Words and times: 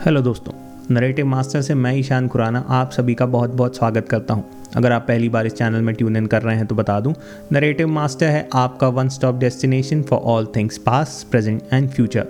Hello 0.00 0.20
दोस्तों, 0.20 0.52
narrative 0.90 1.26
master 1.26 1.62
से 1.62 1.74
मैं 1.74 1.92
ईशान 1.94 2.28
खुराना 2.28 2.64
आप 2.68 2.90
सभी 2.90 3.14
का 3.14 3.26
बहुत 3.26 3.50
बहुत 3.50 3.76
स्वागत 3.76 4.06
करता 4.08 4.34
हूँ। 4.34 4.44
अगर 4.76 4.92
आप 4.92 5.04
पहली 5.08 5.28
बार 5.28 5.46
इस 5.46 5.54
चैनल 5.54 5.80
में 5.80 5.94
ट्यून 5.94 6.16
इन 6.16 6.26
कर 6.26 6.42
रहे 6.42 6.56
हैं 6.56 6.66
तो 6.66 6.74
बता 6.74 6.98
दूँ, 7.00 7.14
नरेटिव 7.52 7.88
मास्टर 7.88 8.26
है 8.26 8.48
आपका 8.54 8.88
one 8.88 9.08
stop 9.08 9.34
destination 9.34 10.02
for 10.02 10.18
all 10.18 10.46
things 10.56 10.78
past 10.78 11.26
present 11.30 11.62
and 11.72 11.88
future 11.90 12.26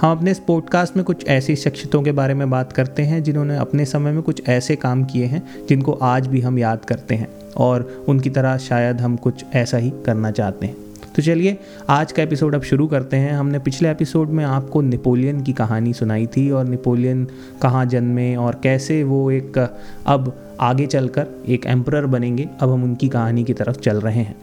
हम 0.00 0.16
अपने 0.16 0.30
इस 0.30 0.38
पॉडकास्ट 0.38 0.96
में 0.96 1.04
कुछ 1.04 1.26
ऐसी 1.26 1.56
शख्सियतों 1.56 2.02
के 2.02 2.12
बारे 2.12 2.34
में 2.34 2.50
बात 2.50 2.72
करते 2.72 3.02
हैं 3.02 3.22
जिन्होंने 3.22 3.56
अपने 3.56 3.84
समय 3.84 4.12
में 4.12 4.22
कुछ 4.22 4.48
ऐसे 4.48 4.76
काम 4.76 5.04
किए 5.04 5.26
हैं 5.26 5.42
जिनको 5.68 5.92
आज 5.92 6.26
भी 6.26 6.40
हम 6.40 6.58
याद 6.58 6.84
करते 6.84 7.14
हैं 7.14 7.28
और 7.56 8.04
उनकी 8.08 8.30
तरह 8.30 8.56
शायद 8.58 9.00
हम 9.00 9.16
कुछ 9.16 9.44
ऐसा 9.54 9.76
ही 9.76 9.92
करना 10.06 10.30
चाहते 10.30 10.66
हैं। 10.66 10.76
तो 11.16 11.22
चलिए, 11.22 11.58
आज 11.88 12.12
का 12.12 12.22
एपिसोड 12.22 12.54
अब 12.54 12.62
शुरू 12.62 12.86
करते 12.86 13.16
हैं। 13.16 13.32
हमने 13.32 13.58
पिछले 13.58 13.90
एपिसोड 13.90 14.28
में 14.28 14.44
आपको 14.44 14.80
नेपोलियन 14.80 15.40
की 15.40 15.52
कहानी 15.52 15.92
सुनाई 15.92 16.26
थी 16.26 16.50
और 16.50 16.64
नेपोलियन 16.64 17.26
कहाँ 17.62 17.86
जन्मे 17.86 18.36
और 18.36 18.60
कैसे 18.62 19.04
वो 19.04 19.30
एक, 19.30 19.76
अब 20.06 20.42
आगे 20.60 20.86
चलकर 20.86 21.26
एक 21.48 21.66
एम्प्रर 21.66 22.06
बनेंगे। 22.06 22.48
अब 22.60 22.70
हम 22.70 22.84
उनकी 22.84 23.08
कहानी 23.08 23.44
की 23.44 23.54
तरफ़ 23.54 23.80
चल 23.80 23.96
रहे 23.96 24.18
हैं। 24.18 24.36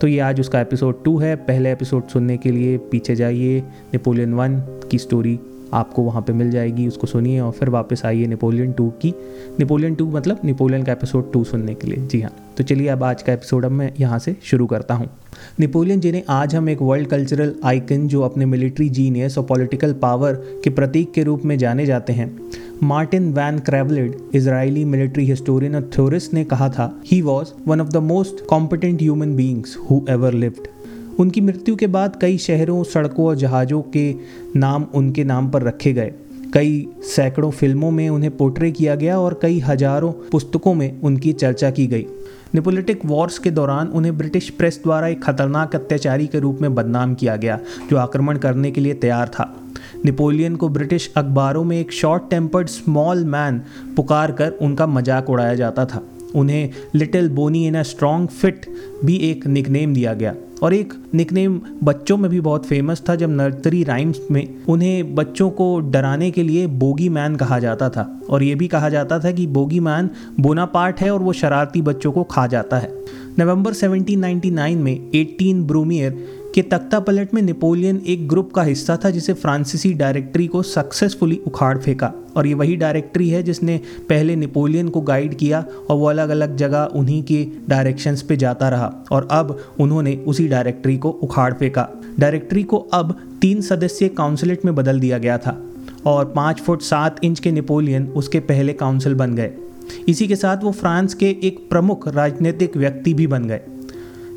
तो 0.00 0.06
ये 0.06 0.18
आज 0.18 0.40
उसका 0.40 0.60
एपिसोड 0.60 1.04
टू 1.04 1.18
है। 1.18 1.36
पहले 1.36 1.72
एपिसोड 1.72 2.08
सुनने 2.08 2.36
के 2.36 2.50
लिए 2.50 2.78
पीछे 2.78 3.16
जाइए। 3.16 3.60
नेपोलियन 3.60 4.34
वन 4.34 4.58
की 4.90 4.98
स्टोरी 4.98 5.40
आपको 5.72 6.02
वहाँ 6.02 6.22
पे 6.22 6.32
मिल 6.32 6.50
जाएगी, 6.50 6.86
उसको 6.88 7.06
सुनिए 7.06 7.40
और 7.40 7.52
फिर 7.52 7.68
वापस 7.68 8.02
आइए 8.04 8.26
नेपोलियन 8.26 8.72
टू 8.72 8.88
की। 9.02 9.12
नेपोलियन 9.58 9.94
टू 9.94 10.06
मतलब 10.06 10.40
नेपोलियन 10.44 10.82
का 10.82 10.92
एपिसोड 10.92 11.32
टू 11.32 11.44
सुनने 11.44 11.74
के 11.74 11.88
लिए। 11.88 12.06
जी 12.06 12.20
हाँ 12.20 12.32
तो 12.56 12.64
चलिए 12.64 12.88
अब 12.88 13.02
आज 13.04 13.22
का 13.22 13.32
एपिसोड 13.32 13.64
अब 13.64 13.70
मैं 13.70 13.92
यहाँ 14.00 14.18
से 14.18 14.36
शुरू 14.44 14.66
करता 14.66 14.94
हूँ। 14.94 15.08
नेपोलियन 15.60 16.00
जिन्हें 16.00 16.22
आज 16.30 16.54
हम 16.54 16.68
एक 16.68 16.82
वर्ल्ड 16.82 17.08
कल्चरल 17.08 17.54
आइकन 17.64 18.06
जो 18.08 18.20
अपने 18.22 18.46
मिलिट्री 18.46 18.88
जीनियस 18.88 19.38
और 19.38 19.44
पॉलिटिकल 19.44 19.92
पावर 19.92 20.34
के 20.64 20.70
प्रतीक 20.70 21.12
के 21.12 21.22
रूप 21.22 21.44
में 21.44 21.56
जाने 21.58 21.86
जाते 21.86 22.12
हैं। 22.12 22.30
Martin 22.82 23.32
van 23.32 23.58
Creveld 23.58 24.16
Israeli 24.34 24.84
military 24.84 25.24
historian 25.26 25.74
और 25.74 25.90
थ्योरिस्ट 25.94 26.34
ने 26.34 26.44
कहा 26.44 26.68
था 26.68 26.90
he 27.06 27.20
was 27.22 27.52
one 27.68 27.80
of 27.80 27.88
the 27.88 27.96
most 28.02 28.44
competent 28.46 29.02
human 29.02 29.34
beings 29.36 29.76
who 29.90 30.00
ever 30.10 30.32
lived 30.32 30.68
उनकी 31.20 31.40
मृत्यु 31.40 31.76
के 31.76 31.86
बाद 31.86 32.18
कई 32.20 32.38
शहरों, 32.38 32.82
सड़कों 32.84 33.26
और 33.26 33.36
जहाज़ों 33.36 33.82
के 33.96 34.14
नाम 34.56 34.86
उनके 34.94 35.24
नाम 35.24 35.50
पर 35.50 35.62
रखे 35.62 35.92
गए। 35.92 36.12
कई 36.54 36.86
सैकड़ों 37.04 37.50
फ़िल्मों 37.50 37.90
में 37.90 38.08
उन्हें 38.08 38.36
पोर्ट्रे 38.36 38.70
किया 38.72 38.94
गया 38.94 39.18
और 39.20 39.38
कई 39.42 39.58
हज़ारों 39.60 40.12
पुस्तकों 40.32 40.74
में 40.74 41.00
उनकी 41.02 41.32
चर्चा 41.32 41.70
की 41.70 41.86
गई। 41.86 42.06
निपोलिटिक 42.54 43.04
वॉर्स 43.04 43.38
के 43.38 43.50
दौरान 43.50 43.88
उन्हें 43.88 44.16
ब्रिटिश 44.18 44.50
प्रेस 44.50 44.80
द्वारा 44.82 45.08
एक 45.08 45.22
खतरनाक 45.24 45.74
अत्याचारी 45.74 46.26
के 46.26 46.38
रूप 46.38 46.58
में 46.62 46.74
बदनाम 46.74 47.14
किया 47.14 47.36
गया, 47.36 47.58
जो 47.90 47.96
आक्रमण 47.96 48.38
करने 48.38 48.70
के 48.70 48.80
लिए 48.80 48.94
तैयार 48.94 49.28
था। 49.28 49.52
नेपोलियन 50.04 50.56
को 50.56 50.68
ब्रिटिश 50.68 51.12
अखबारों 51.16 51.64
में 51.64 51.78
एक 51.80 51.92
शॉर्ट 51.92 52.30
टेम्पर्ड 52.30 52.68
स्मॉल 52.68 53.24
मैन 53.24 53.60
पुकार 53.96 54.32
कर 54.32 54.50
उनका 54.60 54.86
मज़ाक 54.86 55.30
उड़ाया 55.30 55.54
जाता 55.54 55.84
था। 55.84 56.02
उन्हें 56.34 56.70
little 56.94 57.28
Boney 57.28 57.66
in 57.66 57.74
a 57.74 57.82
strong 57.82 58.28
fit 58.30 58.66
भी 59.04 59.16
एक 59.30 59.46
निकनेम 59.46 59.94
दिया 59.94 60.14
गया। 60.14 60.34
और 60.64 60.74
एक 60.74 60.94
निकनेम 61.14 61.60
बच्चों 61.82 62.16
में 62.16 62.30
भी 62.30 62.40
बहुत 62.40 62.66
फ़ेमस 62.66 63.02
था, 63.08 63.14
जब 63.14 63.30
नर्सरी 63.30 63.84
राइम्स 63.84 64.20
में 64.30 64.66
उन्हें 64.68 65.14
बच्चों 65.14 65.50
को 65.50 65.80
डराने 65.80 66.30
के 66.30 66.42
लिए 66.42 66.66
बोगी 66.66 67.08
मैन 67.08 67.36
कहा 67.36 67.58
जाता 67.58 67.88
था। 67.88 68.20
और 68.30 68.42
ये 68.42 68.54
भी 68.54 68.68
कहा 68.68 68.88
जाता 68.88 69.18
था 69.18 69.30
कि 69.30 69.46
बोगी 69.46 69.80
मैन 69.80 70.10
बोना 70.40 70.66
पार्ट 70.66 71.00
है 71.00 71.10
और 71.10 71.22
वो 71.22 71.32
शरारती 71.32 71.82
बच्चों 71.82 72.12
को 72.12 72.24
खा 72.24 72.46
जाता 72.46 72.78
है। 72.78 73.04
नवंबर 73.38 73.72
1799 73.72 74.76
में 74.76 75.10
18 75.10 75.62
ब्रूमियर 75.62 76.24
कि 76.54 76.62
तख्ता 76.62 76.98
पलट 77.00 77.32
में 77.34 77.40
नेपोलियन 77.42 78.00
एक 78.06 78.28
ग्रुप 78.28 78.52
का 78.52 78.62
हिस्सा 78.62 78.96
था, 79.04 79.10
जिसे 79.10 79.32
फ्रांसीसी 79.32 79.92
डायरेक्टरी 79.92 80.46
को 80.46 80.62
सक्सेसफुली 80.62 81.40
उखाड़ 81.46 81.78
फेंका। 81.78 82.12
और 82.36 82.46
ये 82.46 82.54
वही 82.54 82.76
डायरेक्टरी 82.76 83.28
है 83.28 83.42
जिसने 83.42 83.80
पहले 84.08 84.36
नेपोलियन 84.36 84.88
को 84.88 85.00
गाइड 85.00 85.34
किया 85.34 85.64
और 85.90 85.96
वो 85.96 86.06
अलग 86.06 86.28
अलग 86.28 86.56
जगह 86.56 86.84
उन्हीं 86.94 87.22
के 87.22 87.46
डायरेक्शंस 87.68 88.22
पे 88.22 88.36
जाता 88.36 88.68
रहा 88.68 88.92
और 89.12 89.28
अब 89.30 89.58
उन्होंने 89.80 90.16
उसी 90.26 90.48
डायरेक्टरी 90.48 90.96
को 90.98 91.10
उखाड़ 91.10 91.52
फेंका। 91.54 91.88
डायरेक्टरी 92.18 92.62
को 92.62 92.78
अब 92.78 93.18
तीन 93.40 93.60
सदस्यीय 93.60 94.08
काउंसिलेट 94.08 94.64
में 94.64 94.74
बदल 94.74 95.00
दिया 95.00 95.18
गया 95.18 95.38
था 95.38 95.58
और 96.06 96.32
पाँच 96.36 96.60
फुट 96.60 96.82
सात 96.82 97.24
इंच 97.24 97.40
के 97.40 97.52
नेपोलियन 97.52 98.06
उसके 98.06 98.40
पहले 98.40 98.72
काउंसिल 98.72 99.14
बन 99.14 99.34
गए। 99.34 99.52
इसी 100.08 100.28
के 100.28 100.36
साथ 100.36 100.56
वो 100.56 100.72
फ्रांस 100.72 101.14
के 101.14 101.36
एक 101.42 101.66
प्रमुख 101.70 102.08
राजनीतिक 102.08 102.76
व्यक्ति 102.76 103.14
भी 103.14 103.26
बन 103.26 103.44
गए। 103.44 103.60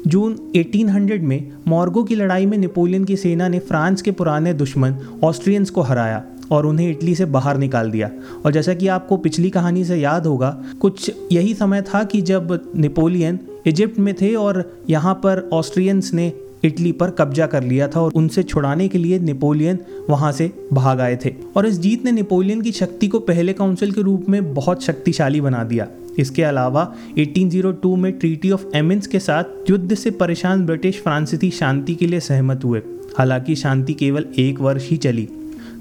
जून 0.08 0.36
1800 0.56 1.22
में 1.22 1.52
मॉर्गो 1.68 2.04
की 2.04 2.16
लड़ाई 2.16 2.46
में 2.46 2.58
नेपोलियन 2.58 3.06
की 3.06 3.16
सेना 3.18 3.48
ने 3.48 3.60
फ्रांस 3.60 4.02
के 4.02 4.12
पुराने 4.12 4.54
दुश्मन 4.54 4.96
ऑस्ट्रियंस 5.24 5.70
को 5.70 5.82
हराया 5.82 6.24
और 6.52 6.66
उन्हें 6.66 6.90
इटली 6.90 7.16
से 7.16 7.26
बाहर 7.26 7.58
निकाल 7.58 7.92
दिया। 7.92 8.10
और 8.46 8.52
जैसा 8.52 8.74
कि 8.74 8.88
आपको 8.88 9.18
पिछली 9.18 9.50
कहानी 9.50 9.84
से 9.86 9.96
याद 9.96 10.28
होगा, 10.28 10.64
कुछ 10.82 11.12
यही 11.32 11.54
समय 11.54 11.82
था 11.82 12.04
कि 12.04 12.22
जब 12.22 12.72
नेपोलियन 12.76 13.40
इजिप्ट 13.68 14.00
में 14.00 14.14
थे 14.14 14.34
और 14.36 14.84
यहाँ 14.90 15.14
पर 15.14 15.50
ऑस्ट्रियंस 15.54 16.14
ने 16.14 16.32
इटली 16.64 16.92
पर 16.92 17.10
कब्जा 17.10 17.48
कर 17.48 17.64
लिया 17.64 17.88
था 17.88 18.02
और 18.02 18.12
उनसे 18.16 18.44
छुड़ाने 18.44 18.88
के 18.88 18.98
लिए 18.98 19.20
नेपोलियन 19.20 19.80
वहाँ 20.10 20.32
से 20.32 20.52
भाग 20.74 21.02
आए 21.02 21.20
थे। 21.26 21.34
और 21.58 21.66
इस 21.66 21.80
जीत 21.80 22.06
ने 22.06 22.12
नेपोलियन 22.12 22.62
की 22.62 22.72
शक्ति 22.72 23.08
को 23.08 23.20
पहले 23.20 23.54
काउंसिल 23.54 23.92
के 23.92 24.02
रूप 24.02 24.26
में 24.30 24.54
बहुत 24.54 24.84
शक्तिशाली 24.84 25.42
बना 25.42 25.64
दिया। 25.64 25.88
इसके 26.18 26.44
अलावा 26.44 26.94
1802 27.18 27.96
में 27.96 28.12
ट्रीटी 28.12 28.52
ऑफ़ 28.52 28.66
एमिन्स 28.76 29.08
के 29.08 29.20
साथ 29.20 29.44
युद्ध 29.70 29.96
से 29.96 30.12
परेशान 30.12 30.66
ब्रिटिश 30.66 31.02
फ्रांसीसी 31.02 31.52
शांति 31.52 31.96
के 31.96 32.08
लिए 32.08 32.20
सहमत 32.20 32.64
हुए। 32.64 32.82
हालाँकि 33.18 33.56
शांति 33.56 33.94
केवल 33.94 34.26
एक 34.38 34.60
वर्ष 34.60 34.90
ही 34.90 34.98
चली। 34.98 35.30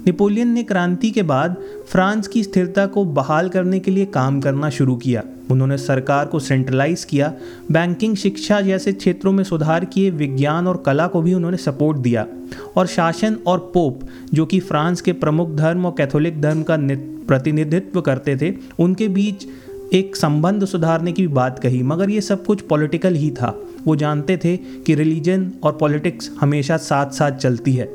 नेपोलियन 0.05 0.47
ने 0.47 0.63
क्रांति 0.63 1.11
के 1.11 1.23
बाद 1.23 1.55
फ्रांस 1.87 2.27
की 2.27 2.43
स्थिरता 2.43 2.85
को 2.85 3.05
बहाल 3.05 3.49
करने 3.49 3.79
के 3.79 3.91
लिए 3.91 4.05
काम 4.05 4.41
करना 4.41 4.69
शुरू 4.69 4.95
किया। 4.95 5.23
उन्होंने 5.51 5.77
सरकार 5.77 6.25
को 6.25 6.39
सेंट्रलाइज 6.39 7.03
किया। 7.03 7.33
बैंकिंग 7.71 8.15
शिक्षा 8.15 8.61
जैसे 8.61 8.93
क्षेत्रों 8.93 9.31
में 9.31 9.43
सुधार 9.43 9.85
किए, 9.85 10.09
विज्ञान 10.09 10.67
और 10.67 10.83
कला 10.85 11.07
को 11.07 11.21
भी 11.21 11.33
उन्होंने 11.33 11.57
सपोर्ट 11.57 11.97
दिया। 11.97 12.25
और 12.75 12.87
शासन 12.87 13.37
और 13.47 13.71
पोप 13.73 13.99
जो 14.33 14.45
कि 14.45 14.59
फ्रांस 14.59 15.01
के 15.01 15.13
प्रमुख 15.13 15.55
धर्म 15.55 15.85
और 15.85 15.95
कैथोलिक 15.97 16.41
धर्म 16.41 16.63
का 16.63 16.77
प्रतिनिधित्व 17.27 18.01
करते 18.01 18.37
थे, 18.37 18.53
उनके 18.79 19.07
बीच 19.07 19.47
एक 19.93 20.15
संबंध 20.15 20.65
सुधारने 20.65 21.11
की 21.11 21.27
बात 21.27 21.59
कही, 21.59 21.83
मगर 21.83 22.09
ये 22.09 22.21
सब 22.21 22.45
कुछ 22.45 22.61
पॉलिटिकल 22.61 23.13
ही 23.13 23.31
था। 23.31 23.61
वो 23.85 23.95
जानते 23.95 24.37
थे 24.37 24.57
कि 24.57 24.95
रिलीजन 24.95 25.51
और 25.63 25.77
पॉलिटिक्स 25.77 26.31
हमेशा 26.39 26.77
साथ 26.77 27.11
साथ 27.11 27.31
चलती 27.31 27.73
है। 27.73 27.89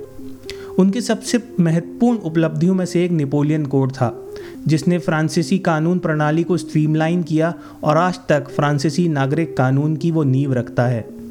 उनकी 0.78 1.00
सबसे 1.00 1.42
महत्वपूर्ण 1.60 2.18
उपलब्धियों 2.18 2.74
में 2.74 2.86
से 2.86 3.04
एक 3.04 3.10
नेपोलियन 3.10 3.66
कोड 3.66 3.92
था, 3.92 4.24
जिसने 4.68 4.98
फ्रांसीसी 4.98 5.58
कानून 5.58 5.98
प्रणाली 5.98 6.42
को 6.42 6.56
स्ट्रीमलाइन 6.56 7.22
किया 7.22 7.54
और 7.84 7.96
आज 7.96 8.20
तक 8.28 8.48
फ्रांसीसी 8.48 9.08
नागरिक 9.08 9.56
कानून 9.56 9.96
की 9.96 10.10
वो 10.10 10.24
नींव 10.24 10.52
रखता 10.52 10.86
है। 10.86 11.21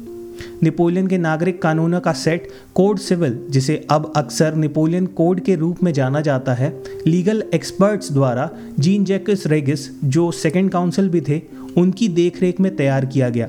नेपोलियन 0.62 1.06
के 1.06 1.18
नागरिक 1.18 1.62
कानूनों 1.62 2.00
का 2.00 2.12
सेट 2.12 2.48
कोड 2.74 2.98
सिविल, 2.98 3.38
जिसे 3.50 3.86
अब 3.90 4.12
अक्सर 4.16 4.54
नेपोलियन 4.54 5.06
कोड 5.06 5.40
के 5.40 5.56
रूप 5.56 5.82
में 5.82 5.92
जाना 5.92 6.20
जाता 6.20 6.54
है, 6.54 6.82
लीगल 7.06 7.44
एक्सपर्ट्स 7.54 8.12
द्वारा 8.12 8.50
जीन 8.78 9.04
जैकस 9.04 9.42
रेगिस, 9.46 10.02
जो 10.04 10.30
सेकेंड 10.30 10.70
काउंसिल 10.70 11.08
भी 11.08 11.20
थे, 11.20 11.42
उनकी 11.76 12.08
देखरेख 12.08 12.60
में 12.60 12.76
तैयार 12.76 13.06
किया 13.06 13.28
गया। 13.28 13.48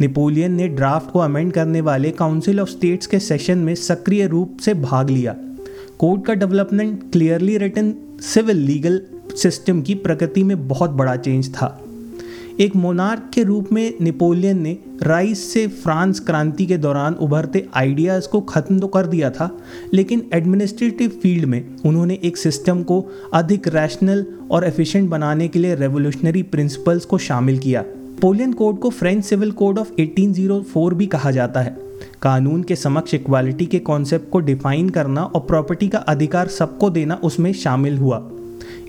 नेपोलियन 0.00 0.52
ने 0.52 0.68
ड्राफ्ट 0.68 1.10
को 1.10 1.18
अमेंड 1.18 1.52
करने 1.52 1.80
वाले 1.80 2.10
काउंसिल 2.10 2.60
ऑफ़ 2.60 2.68
स्टेट्स 2.68 3.06
के 3.06 3.18
सेशन 3.18 3.58
में 3.58 3.74
सक्रिय 3.74 4.26
रूप 4.26 4.56
से 4.60 4.74
भाग 4.74 5.10
लिया। 5.10 5.36
कोड 5.98 6.24
का 6.24 6.34
development 6.34 7.12
clearly 7.12 7.58
written 7.58 7.94
civil 8.20 8.56
legal 8.56 9.00
system 9.34 9.82
की 9.82 9.94
प्रकृति 9.94 10.44
में 10.44 10.68
बहुत 10.68 10.90
बड़ा 10.90 11.16
चेंज 11.16 11.54
था। 11.54 11.82
एक 12.60 12.74
मोनार्क 12.76 13.30
के 13.34 13.42
रूप 13.42 13.68
में 13.72 13.94
नेपोलियन 14.00 14.58
ने 14.62 14.76
राइस 15.02 15.42
से 15.52 15.66
फ्रांस 15.66 16.18
क्रांति 16.20 16.64
के 16.66 16.76
दौरान 16.76 17.14
उभरते 17.14 17.64
आइडियाज़ 17.74 18.28
को 18.28 18.40
ख़त्म 18.40 18.78
तो 18.78 18.86
कर 18.86 19.06
दिया 19.06 19.30
था, 19.30 19.48
लेकिन 19.94 20.28
एडमिनिस्ट्रेटिव 20.34 21.10
फ़ील्ड 21.22 21.44
में 21.44 21.76
उन्होंने 21.86 22.18
एक 22.24 22.36
सिस्टम 22.36 22.82
को 22.82 23.00
अधिक 23.34 23.68
रैशनल 23.68 24.24
और 24.50 24.64
एफिशिएंट 24.64 25.08
बनाने 25.10 25.46
के 25.48 25.58
लिए 25.58 25.74
रेवोल्यूशनरी 25.74 26.42
प्रिंसिपल्स 26.42 27.04
को 27.04 27.18
शामिल 27.18 27.58
किया। 27.58 27.82
नेपोलियन 27.82 28.52
कोड 28.52 28.78
को 28.78 28.90
फ्रेंच 28.90 29.24
सिविल 29.24 29.50
कोड 29.52 29.78
ऑफ़ 29.78 29.92
1804 30.00 30.94
भी 30.94 31.06
कहा 31.06 31.30
जाता 31.30 31.60
है। 31.60 31.76
कानून 32.22 32.62
के 32.62 32.76
समक्ष 32.76 33.14
इक्वालिटी 33.14 33.66
के 33.66 33.78
कॉन्सेप्ट 33.78 34.28
को 34.30 34.40
डिफाइन 34.40 34.88
करना 34.88 35.22
और 35.22 35.40
प्रॉपर्टी 35.40 35.88
का 35.88 35.98
अधिकार 35.98 36.48
सबको 36.48 36.90
देना 36.90 37.20
उसमें 37.24 37.52
शामिल 37.52 37.98
हुआ। 37.98 38.18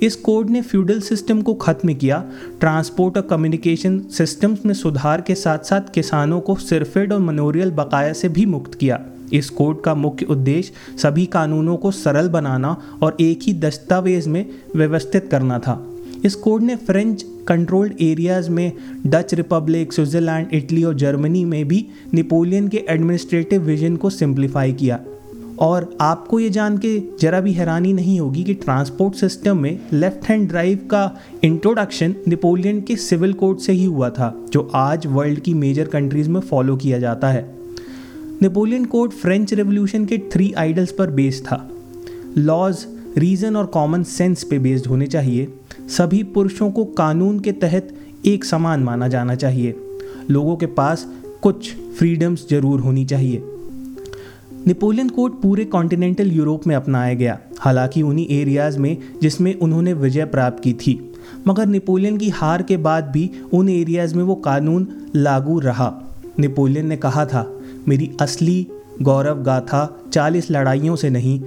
इस 0.04 0.16
कोड 0.16 0.50
ने 0.50 0.62
फ्यूडल 0.62 1.00
सिस्टम 1.00 1.42
को 1.42 1.54
खत्म 1.54 1.94
किया। 1.94 2.24
ट्रांसपोर्ट 2.60 3.18
और 3.18 3.24
कम्युनिकेशन 3.24 4.00
सिस्टम्स 4.00 4.66
में 4.66 4.74
सुधार 4.74 5.22
के 5.22 5.36
साथ 5.36 5.60
साथ 5.60 5.94
किसानों 5.94 6.40
को 6.40 6.56
सिरफेड 6.56 7.14
और 7.14 7.20
मनोरियल 7.20 7.72
बकाया 7.72 8.14
से 8.14 8.30
भी 8.30 8.46
मुक्त 8.46 8.76
किया। 8.76 9.00
इस 9.34 9.50
कोड 9.50 9.82
का 9.82 9.96
मुख्य 9.96 10.26
उद्देश्य 10.26 10.98
सभी 10.98 11.26
कानूनों 11.26 11.78
को 11.78 11.92
सरल 11.92 12.30
बनाना 12.30 12.76
और 13.04 13.18
एक 13.22 13.40
ही 13.44 13.54
दस्तावेज़ 13.54 14.30
में 14.30 14.46
व्यवस्थित 14.76 15.28
करना 15.32 15.60
था। 15.60 15.88
इस 16.26 16.36
कोड 16.36 16.64
ने 16.64 16.76
फ्रेंच 16.76 17.26
कंट्रोल्ड 17.48 18.02
एरियाज़ 18.02 18.50
में 18.50 18.72
डच 19.08 19.34
रिपब्लिक, 19.34 19.94
स्विट्ज़रलैंड, 19.94 20.54
इटली 20.54 20.84
और 20.84 20.94
जर्मनी 20.94 21.46
में 21.46 21.68
भी 21.68 21.86
नेपोलियन 22.14 22.68
के 22.68 22.86
एडमिनिस्ट्रेटिव 22.90 23.62
विजन 23.62 23.96
को 23.96 24.10
सिंप्लीफाई 24.10 24.74
किया। 24.74 25.00
और 25.62 25.90
आपको 26.02 26.40
ये 26.40 26.50
जान 26.50 26.78
के 26.78 26.98
ज़रा 27.22 27.40
भी 27.42 27.52
हैरानी 27.54 27.94
नहीं 27.94 28.20
होगी 28.20 28.44
कि 28.44 28.54
ट्रांसपोर्ट 28.54 29.16
सिस्टम 29.16 29.58
में 29.58 29.80
लेफ़्ट 29.94 30.26
हैंड 30.26 30.48
ड्राइव 30.50 30.78
का 30.92 31.20
इंट्रोडक्शन 31.44 32.16
नेपोलियन 32.28 32.82
के 32.82 32.96
सिविल 32.96 33.34
कोड 33.34 33.58
से 33.58 33.74
ही 33.74 33.86
हुआ 33.86 34.10
था, 34.10 34.34
जो 34.54 34.72
आज 34.76 35.06
वर्ल्ड 35.08 35.40
की 35.40 35.54
मेजर 35.54 35.88
कंट्रीज़ 35.88 36.30
में 36.30 36.40
फॉलो 36.42 36.76
किया 36.76 37.00
जाता 37.00 37.30
है। 37.30 37.46
नेपोलियन 38.42 38.86
कोड 38.86 39.12
फ्रेंच 39.12 39.54
रेवोल्यूशन 39.54 40.06
के 40.06 40.18
थ्री 40.18 40.52
आइडल्स 40.54 40.92
पर 40.92 41.12
बेस्ड 41.12 41.46
था। 41.46 41.70
लॉज, 42.38 42.86
रीज़न 43.18 43.56
और 43.56 43.66
कॉमन 43.66 44.04
सेंस 44.04 44.44
पे 44.44 44.60
बेस्ड 44.60 44.88
होने 44.88 45.08
चाहिए। 45.08 45.48
सभी 45.90 46.24
पुरुषों 46.24 46.72
को 46.72 46.86
कानून 46.86 47.40
के 47.40 47.52
तहत 47.52 47.94
एक 48.26 48.46
समान 48.46 48.84
माना 48.84 49.08
जाना 49.08 49.36
चाहिए। 49.36 49.76
लोगों 50.30 50.56
के 50.56 50.66
पास 50.66 51.08
कुछ 51.42 51.74
फ्रीडम्स 51.98 52.48
ज़रूर 52.50 52.80
होनी 52.80 53.06
चाहिए। 53.06 53.44
नेपोलियन 54.68 55.08
कोड 55.10 55.42
पूरे 55.42 55.64
कॉन्टिनेंटल 55.66 56.32
यूरोप 56.32 56.68
में 56.68 56.76
अपनाया 56.76 57.14
गया, 57.14 57.38
हालाँकि 57.60 58.02
उन्हीं 58.02 58.28
एरियाज़ 58.30 58.78
में 58.80 58.98
जिसमें 59.22 59.54
उन्होंने 59.56 59.94
विजय 59.94 60.26
प्राप्त 60.26 60.64
की 60.64 60.74
थी। 60.74 60.94
मगर 61.48 61.66
नेपोलियन 61.66 62.18
की 62.18 62.30
हार 62.30 62.62
के 62.62 62.78
बाद 62.78 63.06
भी 63.06 63.30
उन 63.54 63.70
एरियाज़ 63.70 64.16
में 64.16 64.24
वो 64.24 64.36
कानून 64.36 64.88
लागू 65.16 65.60
रहा। 65.60 65.94
नेपोलियन 66.40 66.88
ने 66.88 66.98
कहा 66.98 67.26
था, 67.26 67.46
मेरी 67.88 68.12
असली 68.22 68.68
गौरव 69.02 69.42
गाथा 69.44 70.02
चालीस 70.14 70.52
लड़ाइयों 70.52 70.96
से 70.96 71.10
नहीं, 71.10 71.42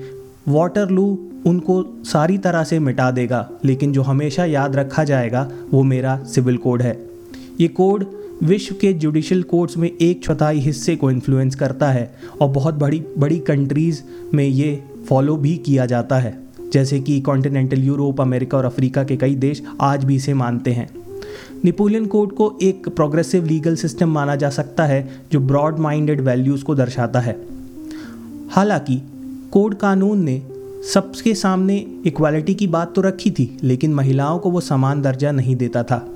वाटरलू 0.49 1.07
उनको 1.47 1.83
सारी 2.05 2.39
तरह 2.39 2.65
से 2.65 2.79
मिटा 2.79 3.11
देगा, 3.11 3.49
लेकिन 3.65 3.93
जो 3.93 4.03
हमेशा 4.03 4.45
याद 4.45 4.77
रखा 4.77 5.05
जाएगा 5.05 5.49
वो 5.73 5.83
मेरा 5.83 6.17
सिविल 6.25 6.57
कोड 6.57 6.83
है। 6.83 6.99
ये 7.61 7.69
कोड 7.69 8.05
विश्व 8.43 8.75
के 8.81 8.93
जुडिशल 8.93 9.43
कोर्ट्स 9.43 9.77
में 9.77 9.91
एक 10.01 10.25
चौथाई 10.25 10.59
हिस्से 10.59 10.97
को 10.97 11.11
इन्फ्लुएंस 11.11 11.55
करता 11.55 11.91
है 11.91 12.15
और 12.41 12.49
बहुत 12.49 12.75
बड़ी 12.75 13.05
बड़ी 13.19 13.39
कंट्रीज़ 13.39 14.03
में 14.35 14.45
ये 14.45 14.83
फॉलो 15.09 15.37
भी 15.37 15.57
किया 15.57 15.87
जाता 15.87 16.19
है। 16.19 16.39
जैसे 16.73 17.01
कि 17.01 17.21
कॉन्टिनेंटल 17.21 17.83
यूरोप 17.83 18.21
अमेरिका 18.21 18.59
और 18.59 18.65
अफ्रीका 18.65 19.05
के 19.05 19.17
कई 19.17 19.35
देश 19.35 19.63
आज 19.81 20.05
भी 20.05 20.15
इसे 20.15 20.35
मानते 20.35 20.73
हैं। 20.73 20.89
नेपोलियन 21.65 22.07
कोड 22.07 22.33
को 22.33 22.59
एक 22.63 22.89
प्रोग्रेसिव 22.89 23.45
लीगल 23.45 23.77
सिस्टम 23.77 24.09
माना 24.09 24.37
जा 24.37 24.51
सकता 24.51 24.85
है, 24.85 25.09
जो 25.33 25.41
ब्रॉड 25.41 25.79
माइंडेड 25.79 26.21
वैल्यूज़ 26.21 26.65
को 26.65 26.75
दर्शाता 26.75 27.21
है। 27.21 27.41
हालाँकि 28.51 29.03
कोड 29.51 29.75
कानून 29.75 30.23
ने 30.23 30.43
सबके 30.95 31.35
सामने 31.35 31.87
इक्वालिटी 32.07 32.55
की 32.55 32.67
बात 32.67 32.95
तो 32.95 33.01
रखी 33.01 33.31
थी, 33.31 33.59
लेकिन 33.63 33.95
महिलाओं 33.95 34.39
को 34.39 34.51
वो 34.51 34.61
समान 34.61 35.03
दर्जा 35.03 35.33
नहीं 35.33 35.57
देता 35.57 35.83
था। 35.83 36.11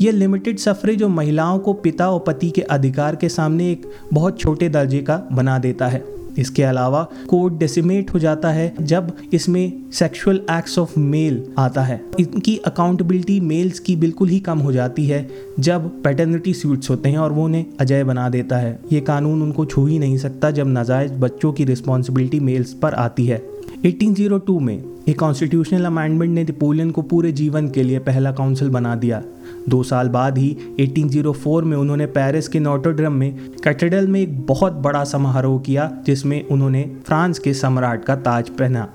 ये 0.00 0.12
लिमिटेड 0.12 0.58
सफरे 0.58 0.96
जो 0.96 1.08
महिलाओं 1.08 1.58
को 1.58 1.72
पिता 1.72 2.10
और 2.10 2.24
पति 2.26 2.50
के 2.50 2.60
अधिकार 2.60 3.16
के 3.16 3.28
सामने 3.28 3.72
एक 3.72 3.86
बहुत 4.12 4.40
छोटे 4.40 4.68
दर्जे 4.68 4.98
का 4.98 5.28
बना 5.32 5.58
देता 5.58 5.88
है। 5.88 6.04
इसके 6.38 6.62
अलावा 6.62 7.08
कोड 7.28 7.58
डेसिमेट 7.58 8.14
हो 8.14 8.18
जाता 8.18 8.50
है 8.50 8.74
जब 8.80 9.16
इसमें 9.32 9.72
सेक्सुअल 9.92 10.36
एक्ट्स 10.50 10.78
ऑफ़ 10.78 10.98
मेल 10.98 11.44
आता 11.58 11.82
है। 11.82 12.04
इनकी 12.20 12.56
अकाउंटेबिलिटी 12.56 13.40
मेल्स 13.40 13.78
की 13.78 13.96
बिल्कुल 13.96 14.28
ही 14.28 14.40
कम 14.40 14.58
हो 14.58 14.72
जाती 14.72 15.06
है 15.06 15.30
जब 15.60 16.02
पैटर्निटी 16.02 16.54
सूट्स 16.54 16.90
होते 16.90 17.08
हैं 17.08 17.18
और 17.18 17.32
वो 17.32 17.44
उन्हें 17.44 17.66
अजय 17.80 18.04
बना 18.04 18.28
देता 18.28 18.56
है। 18.56 18.78
ये 18.92 19.00
कानून 19.00 19.42
उनको 19.42 19.64
छू 19.64 19.86
ही 19.86 19.98
नहीं 19.98 20.18
सकता 20.18 20.50
जब 20.50 20.66
नाजायज 20.66 21.12
बच्चों 21.12 21.52
की 21.52 21.64
रिस्पॉन्सिबिलिटी 21.64 22.40
मेल्स 22.40 22.72
पर 22.72 22.94
आती 22.94 23.26
है। 23.26 23.42
1802 23.84 24.60
में 24.60 24.82
एक 25.08 25.18
कॉन्स्टिट्यूशनल 25.18 25.84
अमेंडमेंट 25.84 26.34
ने 26.34 26.44
नेपोलियन 26.44 26.90
को 26.90 27.02
पूरे 27.02 27.32
जीवन 27.32 27.68
के 27.68 27.82
लिए 27.82 27.98
पहला 27.98 28.32
काउंसिल 28.32 28.68
बना 28.68 28.94
दिया। 28.94 29.22
दो 29.68 29.82
साल 29.82 30.08
बाद 30.08 30.38
ही 30.38 30.56
1804 30.80 31.62
में 31.62 31.76
उन्होंने 31.76 32.06
पेरिस 32.06 32.48
के 32.48 32.60
नोटोड्रम 32.60 33.12
में 33.12 33.38
कैथेड्रल 33.64 34.06
में 34.06 34.20
एक 34.20 34.46
बहुत 34.46 34.72
बड़ा 34.72 35.04
समारोह 35.04 35.60
किया, 35.60 35.90
जिसमें 36.06 36.48
उन्होंने 36.48 36.90
फ्रांस 37.06 37.38
के 37.38 37.54
सम्राट 37.54 38.04
का 38.04 38.16
ताज 38.16 38.48
पहना। 38.48 38.88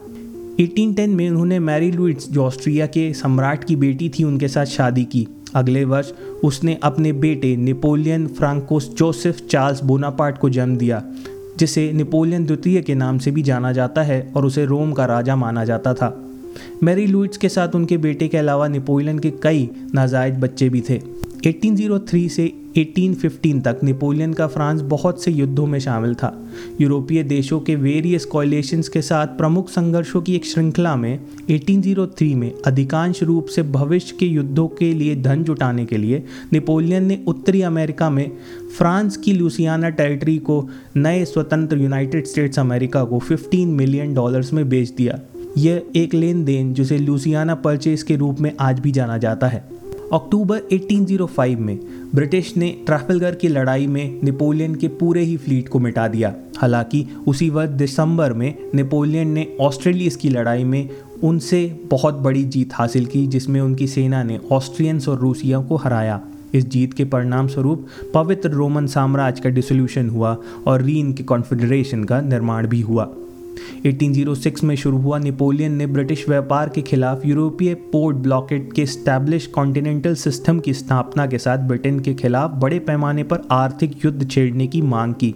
1810 0.59 1.07
में 1.07 1.29
उन्होंने 1.29 1.59
मैरी 1.59 1.91
लुइट्स 1.91 2.31
जो 2.31 2.43
ऑस्ट्रिया 2.43 2.85
के 2.85 3.13
सम्राट 3.13 3.63
की 3.63 3.75
बेटी 3.75 4.09
थी, 4.09 4.23
उनके 4.23 4.47
साथ 4.47 4.65
शादी 4.65 5.05
की। 5.05 5.27
अगले 5.55 5.85
वर्ष 5.85 6.11
उसने 6.43 6.79
अपने 6.83 7.13
बेटे 7.13 7.55
Napoleon 7.55 8.27
Francois 8.27 8.95
Joseph 8.97 9.47
Charles 9.47 9.83
Bonaparte 9.83 10.37
को 10.37 10.49
जन्म 10.49 10.77
दिया, 10.77 11.03
जिसे 11.57 11.91
नेपोलियन 11.93 12.45
द्वितीय 12.45 12.81
के 12.81 12.95
नाम 12.95 13.17
से 13.17 13.31
भी 13.31 13.41
जाना 13.41 13.71
जाता 13.71 14.01
है 14.01 14.33
और 14.35 14.45
उसे 14.45 14.65
रोम 14.65 14.91
का 14.91 15.05
राजा 15.05 15.35
माना 15.35 15.65
जाता 15.65 15.93
था। 15.93 16.26
मैरी 16.83 17.07
लुइट्स 17.07 17.37
के 17.37 17.49
साथ 17.49 17.75
उनके 17.75 17.97
बेटे 17.97 18.27
के 18.27 18.37
अलावा 18.37 18.67
नेपोलियन 18.67 19.19
के 19.19 19.31
कई 19.31 19.69
नाजायज 19.95 20.35
बच्चे 20.39 20.69
भी 20.69 20.81
थे। 20.81 21.01
1803 21.45 22.29
से 22.29 22.53
1815 22.77 23.61
तक 23.63 23.79
नेपोलियन 23.83 24.33
का 24.33 24.47
फ्रांस 24.47 24.81
बहुत 24.81 25.23
से 25.23 25.31
युद्धों 25.31 25.67
में 25.67 25.79
शामिल 25.79 26.15
था। 26.15 26.47
यूरोपीय 26.81 27.23
देशों 27.23 27.59
के 27.59 27.75
वेरियस 27.75 28.25
कॉलेशंस 28.25 28.89
के 28.89 29.01
साथ 29.01 29.27
प्रमुख 29.27 29.69
संघर्षों 29.69 30.21
की 30.21 30.35
एक 30.35 30.45
श्रृंखला 30.45 30.95
में 30.95 31.19
1803 31.49 32.35
में 32.35 32.51
अधिकांश 32.65 33.23
रूप 33.23 33.45
से 33.45 33.63
भविष्य 33.63 34.15
के 34.19 34.25
युद्धों 34.25 34.67
के 34.67 34.93
लिए 34.93 35.15
धन 35.15 35.43
जुटाने 35.43 35.85
के 35.85 35.97
लिए 35.97 36.23
नेपोलियन 36.53 37.05
ने 37.05 37.23
उत्तरी 37.27 37.61
अमेरिका 37.61 38.09
में 38.09 38.31
फ्रांस 38.77 39.17
की 39.17 39.33
लुसियाना 39.33 39.89
टेरिटरी 39.89 40.37
को 40.37 40.69
नए 40.97 41.25
स्वतंत्र 41.25 41.77
यूनाइटेड 41.77 42.25
स्टेट्स 42.25 42.59
अमेरिका 42.59 43.03
को 43.03 43.19
15 43.19 43.65
मिलियन 43.65 44.13
डॉलर्स 44.13 44.53
में 44.53 44.69
बेच 44.69 44.89
दिया। 44.89 45.19
यह 45.57 45.83
एक 45.95 46.13
लेन 46.13 46.45
देन 46.45 46.73
जिसे 46.73 46.97
लुसियाना 46.97 47.55
परचेज 47.55 48.03
के 48.03 48.15
रूप 48.15 48.39
में 48.39 48.53
आज 48.59 48.79
भी 48.79 48.91
जाना 48.91 49.17
जाता 49.17 49.47
है। 49.47 49.69
अक्टूबर 50.13 50.57
1805 50.71 51.59
में 51.59 51.79
ब्रिटिश 52.15 52.57
ने 52.57 52.77
ट्रैफलगर 52.85 53.35
की 53.35 53.47
लड़ाई 53.47 53.87
में 53.87 54.19
नेपोलियन 54.23 54.75
के 54.75 54.87
पूरे 54.87 55.21
ही 55.21 55.37
फ्लीट 55.37 55.69
को 55.69 55.79
मिटा 55.79 56.07
दिया। 56.07 56.35
हालाँकि 56.57 57.07
उसी 57.27 57.49
वर्ष 57.49 57.69
दिसंबर 57.69 58.33
में 58.33 58.55
नेपोलियन 58.75 59.27
ने 59.27 59.57
ऑस्ट्रेलियस 59.61 60.15
की 60.15 60.29
लड़ाई 60.29 60.63
में 60.63 60.89
उनसे 61.23 61.79
बहुत 61.91 62.13
बड़ी 62.13 62.43
जीत 62.43 62.69
हासिल 62.73 63.05
की, 63.05 63.27
जिसमें 63.27 63.61
उनकी 63.61 63.87
सेना 63.87 64.23
ने 64.23 64.39
ऑस्ट्रियंस 64.51 65.09
और 65.09 65.19
रूसियों 65.19 65.63
को 65.63 65.75
हराया। 65.75 66.21
इस 66.53 66.69
जीत 66.69 66.93
के 66.93 67.05
परिणाम 67.05 67.47
स्वरूप 67.47 67.87
पवित्र 68.13 68.49
रोमन 68.49 68.87
साम्राज्य 68.87 69.41
का 69.41 69.49
डिसोल्यूशन 69.49 70.09
हुआ 70.09 70.37
और 70.67 70.81
रीन 70.81 71.13
के 71.13 71.23
कॉन्फेडरेशन 71.23 72.03
का 72.03 72.21
निर्माण 72.21 72.67
भी 72.67 72.81
हुआ। 72.81 73.13
1806 73.85 74.63
में 74.63 74.75
शुरू 74.75 74.97
हुआ 74.97 75.19
नेपोलियन 75.19 75.71
ने 75.71 75.87
ब्रिटिश 75.87 76.29
व्यापार 76.29 76.69
के 76.69 76.81
खिलाफ 76.81 77.25
यूरोपीय 77.25 77.73
पोर्ट 77.73 78.17
ब्लॉकेट 78.17 78.73
के 78.73 78.85
स्टैब्लिश 78.85 79.47
कॉन्टिनेंटल 79.47 80.15
सिस्टम 80.15 80.59
की 80.59 80.73
स्थापना 80.73 81.27
के 81.27 81.37
साथ 81.37 81.57
ब्रिटेन 81.57 81.99
के 81.99 82.13
खिलाफ 82.13 82.51
बड़े 82.51 82.79
पैमाने 82.79 83.23
पर 83.23 83.37
आर्थिक 83.51 84.05
युद्ध 84.05 84.29
छेड़ने 84.29 84.67
की 84.67 84.81
मांग 84.81 85.13
की। 85.13 85.35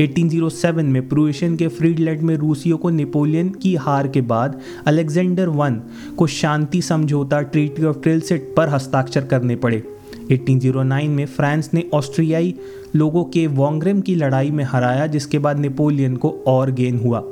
1807 0.00 0.84
में 0.84 1.08
प्रोएशियन 1.08 1.56
के 1.56 1.68
फ्रीडलैंड 1.68 2.20
में 2.20 2.36
रूसियों 2.36 2.78
को 2.78 2.90
नेपोलियन 2.90 3.48
की 3.48 3.74
हार 3.74 4.08
के 4.08 4.20
बाद 4.20 4.60
अलेक्जेंडर 4.86 5.48
वन 5.48 5.82
को 6.18 6.26
शांति 6.26 6.82
समझौता 6.82 7.40
ट्रीटी 7.40 7.84
ऑफ़ 7.84 7.98
ट्रिलसेट 7.98 8.54
पर 8.56 8.68
हस्ताक्षर 8.68 9.24
करने 9.24 9.56
पड़े। 9.56 9.82
1809 10.30 11.08
में 11.08 11.26
फ्रांस 11.26 11.70
ने 11.74 11.84
ऑस्ट्रियाई 11.94 12.54
लोगों 12.96 13.24
के 13.24 13.46
वोंग्रेम 13.46 14.00
की 14.00 14.14
लड़ाई 14.14 14.50
में 14.50 14.64
हराया, 14.64 15.06
जिसके 15.06 15.38
बाद 15.38 15.58
नेपोलियन 15.58 16.16
को 16.16 16.44
और 16.46 16.70
गेन 16.70 16.98
हुआ। 16.98 17.24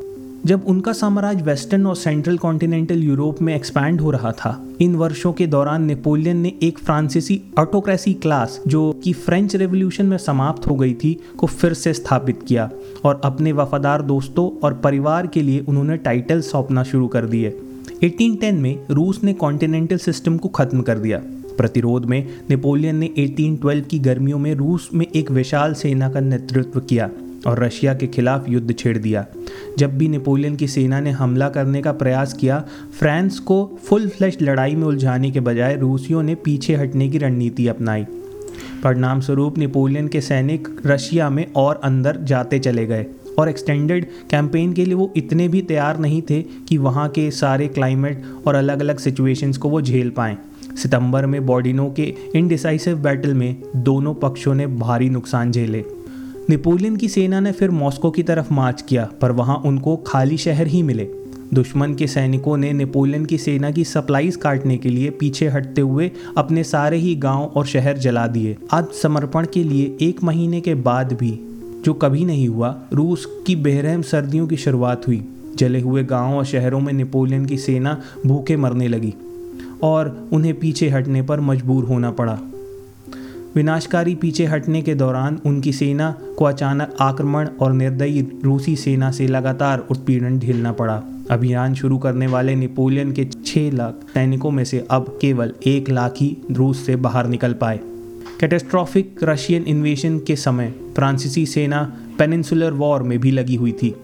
जब 0.46 0.64
उनका 0.66 0.92
साम्राज्य 0.92 1.42
वेस्टर्न 1.42 1.86
और 1.86 1.96
सेंट्रल 1.96 2.38
कॉन्टिनेंटल 2.38 3.02
यूरोप 3.02 3.42
में 3.42 3.56
एक्सपैंड 3.56 4.00
हो 4.00 4.10
रहा 4.10 4.32
था, 4.32 4.66
इन 4.80 4.94
वर्षों 4.94 5.32
के 5.32 5.46
दौरान 5.46 5.82
नेपोलियन 5.82 6.36
ने 6.36 6.52
एक 6.62 6.78
फ्रांसीसी 6.78 7.40
ऑटोक्रेसी 7.58 8.14
क्लास 8.14 8.62
जो 8.66 8.92
कि 9.04 9.12
फ्रेंच 9.12 9.56
रेवोल्यूशन 9.56 10.06
में 10.06 10.16
समाप्त 10.18 10.66
हो 10.66 10.74
गई 10.74 10.94
थी, 10.94 11.20
को 11.38 11.46
फिर 11.46 11.74
से 11.74 11.92
स्थापित 11.92 12.40
किया 12.48 12.70
और 13.04 13.20
अपने 13.24 13.52
वफादार 13.52 14.02
दोस्तों 14.02 14.60
और 14.64 14.74
परिवार 14.74 15.26
के 15.26 15.42
लिए 15.42 15.64
उन्होंने 15.68 15.96
टाइटल 15.96 16.40
सौंपना 16.40 16.82
शुरू 16.82 17.08
कर 17.08 17.24
दिए। 17.24 17.50
1810 18.04 18.52
में 18.52 18.86
रूस 18.90 19.24
ने 19.24 19.32
कॉन्टिनेंटल 19.32 19.96
सिस्टम 19.96 20.36
को 20.36 20.48
खत्म 20.48 20.82
कर 20.82 20.98
दिया। 20.98 21.22
प्रतिरोध 21.56 22.04
में 22.04 22.28
नेपोलियन 22.50 22.96
ने 22.96 23.10
1812 23.18 23.80
की 23.80 23.98
गर्मियों 23.98 24.38
में 24.38 24.54
रूस 24.54 24.88
में 24.94 25.06
एक 25.14 25.30
विशाल 25.30 25.74
सेना 25.74 26.10
का 26.10 26.20
नेतृत्व 26.20 26.80
किया। 26.80 27.10
और 27.46 27.64
रशिया 27.64 27.94
के 27.94 28.06
खिलाफ 28.06 28.48
युद्ध 28.48 28.74
छेड़ 28.78 28.98
दिया। 28.98 29.26
जब 29.78 29.98
भी 29.98 30.08
नेपोलियन 30.08 30.56
की 30.56 30.66
सेना 30.66 31.00
ने 31.00 31.10
हमला 31.10 31.48
करने 31.48 31.82
का 31.82 31.92
प्रयास 31.92 32.32
किया, 32.32 32.64
फ्रांस 32.98 33.38
को 33.38 33.78
फुल 33.84 34.08
फ्लैश 34.08 34.38
लड़ाई 34.42 34.74
में 34.74 34.86
उलझाने 34.86 35.30
के 35.30 35.40
बजाय 35.40 35.76
रूसियों 35.76 36.22
ने 36.22 36.34
पीछे 36.34 36.74
हटने 36.74 37.08
की 37.08 37.18
रणनीति 37.18 37.68
अपनाई। 37.68 38.04
परिणाम 38.84 39.20
स्वरूप 39.20 39.58
नेपोलियन 39.58 40.08
के 40.08 40.20
सैनिक 40.20 40.68
रशिया 40.86 41.30
में 41.30 41.52
और 41.52 41.80
अंदर 41.84 42.16
जाते 42.16 42.58
चले 42.58 42.86
गए 42.86 43.06
और 43.38 43.48
एक्सटेंडेड 43.48 44.06
कैंपेन 44.30 44.72
के 44.72 44.84
लिए 44.84 44.94
वो 44.94 45.12
इतने 45.16 45.48
भी 45.48 45.62
तैयार 45.62 45.98
नहीं 45.98 46.22
थे 46.22 46.42
कि 46.42 46.78
वहाँ 46.78 47.08
के 47.08 47.30
सारे 47.30 47.68
क्लाइमेट 47.68 48.24
और 48.46 48.54
अलग 48.54 48.80
अलग 48.80 48.98
सिचुएशंस 48.98 49.58
को 49.58 49.68
वो 49.68 49.82
झेल 49.82 50.10
पाएँ। 50.10 50.36
सितंबर 50.82 51.26
में 51.26 51.46
बॉर्डिनो 51.46 51.94
के 51.96 52.14
इनडिसाइसिव 52.34 52.98
बैटल 52.98 53.34
में 53.34 53.62
दोनों 53.76 54.14
पक्षों 54.14 54.54
ने 54.54 54.66
भारी 54.66 55.10
नुकसान 55.10 55.52
झेले। 55.52 55.84
नेपोलियन 56.50 56.96
की 56.96 57.08
सेना 57.08 57.40
ने 57.40 57.50
फिर 57.52 57.70
मॉस्को 57.70 58.10
की 58.10 58.22
तरफ़ 58.22 58.52
मार्च 58.54 58.82
किया, 58.82 59.08
पर 59.20 59.32
वहाँ 59.32 59.56
उनको 59.56 59.96
खाली 59.96 60.36
शहर 60.36 60.66
ही 60.66 60.82
मिले। 60.82 61.04
दुश्मन 61.54 61.94
के 61.94 62.06
सैनिकों 62.06 62.56
ने 62.56 62.72
नेपोलियन 62.72 63.24
की 63.24 63.38
सेना 63.38 63.70
की 63.70 63.84
सप्लाईज 63.84 64.36
काटने 64.36 64.78
के 64.78 64.88
लिए 64.88 65.10
पीछे 65.10 65.48
हटते 65.48 65.80
हुए 65.80 66.10
अपने 66.38 66.64
सारे 66.64 66.96
ही 66.96 67.14
गाँव 67.16 67.44
और 67.44 67.66
शहर 67.66 67.98
जला 67.98 68.26
दिए। 68.26 68.56
आज 68.72 68.86
समर्पण 69.02 69.46
के 69.54 69.64
लिए 69.64 69.96
एक 70.00 70.24
महीने 70.24 70.60
के 70.60 70.74
बाद 70.74 71.12
भी, 71.12 71.30
जो 71.84 71.94
कभी 71.94 72.24
नहीं 72.24 72.48
हुआ, 72.48 72.76
रूस 72.92 73.26
की 73.46 73.56
बेरहम 73.56 74.02
सर्दियों 74.02 74.46
की 74.46 74.56
शुरुआत 74.56 75.08
हुई। 75.08 75.22
जले 75.56 75.80
हुए 75.80 76.04
गाँवों 76.04 76.38
और 76.38 76.44
शहरों 76.44 76.80
में 76.80 76.92
नेपोलियन 76.92 77.46
की 77.46 77.58
सेना 77.58 78.00
भूखे 78.26 78.56
मरने 78.56 78.88
लगी 78.88 79.14
और 79.82 80.28
उन्हें 80.32 80.58
पीछे 80.58 80.88
हटने 80.88 81.22
पर 81.22 81.40
मजबूर 81.40 81.84
होना 81.84 82.10
पड़ा। 82.10 82.38
विनाशकारी 83.54 84.14
पीछे 84.14 84.44
हटने 84.46 84.82
के 84.82 84.94
दौरान 84.94 85.40
उनकी 85.46 85.72
सेना 85.72 86.10
को 86.38 86.44
अचानक 86.44 86.96
आक्रमण 87.00 87.48
और 87.60 87.72
निर्दयी 87.72 88.20
रूसी 88.44 88.76
सेना 88.76 89.10
से 89.10 89.26
लगातार 89.26 89.78
उत्पीड़न 89.90 90.38
झेलना 90.38 90.72
पड़ा। 90.72 91.02
अभियान 91.30 91.74
शुरू 91.74 91.98
करने 91.98 92.26
वाले 92.26 92.54
नेपोलियन 92.54 93.12
के 93.12 93.24
छः 93.24 93.70
लाख 93.72 94.06
सैनिकों 94.14 94.50
में 94.50 94.64
से 94.64 94.86
अब 94.90 95.18
केवल 95.20 95.52
एक 95.66 95.90
लाख 95.90 96.14
ही 96.16 96.36
रूस 96.50 96.86
से 96.86 96.96
बाहर 96.96 97.26
निकल 97.26 97.52
पाए। 97.52 97.80
कैटेस्ट्रॉफिक 98.40 99.16
रशियन 99.22 99.62
इन्वेशन 99.62 100.18
के 100.18 100.36
समय 100.36 100.74
फ्रांसीसी 100.94 101.46
सेना 101.46 101.82
पेनिनसुलर 102.18 102.72
वॉर 102.72 103.02
में 103.02 103.18
भी 103.18 103.30
लगी 103.30 103.54
हुई 103.54 103.72
थी। 103.72 103.94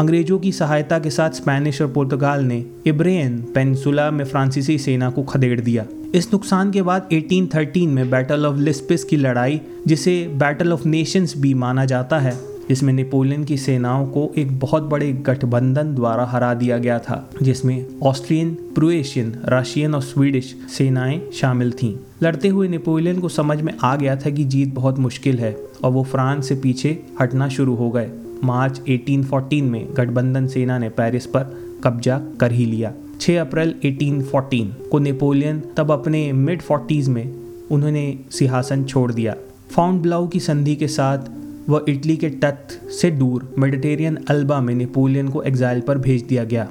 अंग्रेज़ों 0.00 0.38
की 0.38 0.50
सहायता 0.52 0.98
के 0.98 1.10
साथ 1.10 1.30
स्पेनिश 1.30 1.82
और 1.82 1.92
पुर्तगाल 1.92 2.44
ने 2.44 2.64
इब्रेन 2.86 3.38
पेंसुला 3.54 4.10
में 4.10 4.24
फ्रांसीसी 4.24 4.78
सेना 4.78 5.10
को 5.10 5.22
खदेड़ 5.22 5.60
दिया। 5.60 5.84
इस 6.14 6.32
नुकसान 6.32 6.70
के 6.70 6.82
बाद 6.82 7.08
1813 7.12 7.88
में 7.88 8.10
बैटल 8.10 8.46
ऑफ़ 8.46 8.56
लिस्पिस 8.56 9.04
की 9.04 9.16
लड़ाई, 9.16 9.60
जिसे 9.86 10.28
बैटल 10.28 10.72
ऑफ़ 10.72 10.88
नेशंस 10.88 11.34
भी 11.36 11.54
माना 11.54 11.84
जाता 11.84 12.18
है 12.18 12.54
इसमें 12.70 12.92
नेपोलियन 12.92 13.44
की 13.44 13.56
सेनाओं 13.56 14.06
को 14.06 14.32
एक 14.38 14.58
बहुत 14.58 14.82
बड़े 14.82 15.12
गठबंधन 15.12 15.94
द्वारा 15.94 16.24
हरा 16.24 16.54
दिया 16.54 16.78
गया 16.78 16.98
था, 16.98 17.30
जिसमें 17.42 17.86
ऑस्ट्रियन 18.02 18.54
प्रोएशियन 18.74 19.34
रशियन 19.46 19.94
और 19.94 20.02
स्वीडिश 20.02 20.54
सेनाएँ 20.78 21.30
शामिल 21.34 21.72
थीं। 21.72 21.96
लड़ते 22.22 22.48
हुए 22.48 22.68
नेपोलियन 22.68 23.20
को 23.20 23.28
समझ 23.28 23.60
में 23.60 23.74
आ 23.82 23.96
गया 23.96 24.16
था 24.16 24.30
कि 24.30 24.44
जीत 24.44 24.74
बहुत 24.74 24.98
मुश्किल 24.98 25.38
है, 25.38 25.56
और 25.84 25.92
वो 25.92 26.04
फ्रांस 26.04 26.48
से 26.48 26.54
पीछे 26.54 27.02
हटना 27.20 27.48
शुरू 27.48 27.74
हो 27.74 27.90
गए। 27.90 28.10
मार्च 28.44 28.80
1814 28.88 29.62
में 29.62 29.88
गठबंधन 29.96 30.46
सेना 30.46 30.78
ने 30.78 30.88
पेरिस 30.88 31.26
पर 31.26 31.42
कब्जा 31.84 32.22
कर 32.40 32.52
ही 32.52 32.66
लिया। 32.66 32.92
6 33.20 33.36
अप्रैल 33.36 33.74
1814 33.84 34.88
को 34.90 34.98
नेपोलियन, 34.98 35.62
तब 35.76 35.90
अपने 35.90 36.32
मिड 36.32 36.62
फोर्टीज़ 36.62 37.10
में 37.10 37.32
उन्होंने 37.70 38.18
सिंहासन 38.30 38.84
छोड़ 38.84 39.12
दिया। 39.12 39.36
फाउंड 39.70 40.02
ब्लाउ 40.02 40.28
की 40.28 40.40
संधि 40.40 40.76
के 40.76 40.88
साथ 40.88 41.18
वह 41.68 41.84
इटली 41.88 42.16
के 42.16 42.30
तट 42.30 42.56
से 42.90 43.10
दूर 43.10 43.54
मेडिटेरियन 43.58 44.18
अल्बा 44.30 44.60
में 44.60 44.74
नेपोलियन 44.74 45.28
को 45.28 45.42
एग्जाइल 45.42 45.80
पर 45.80 45.98
भेज 45.98 46.22
दिया 46.22 46.44
गया। 46.44 46.68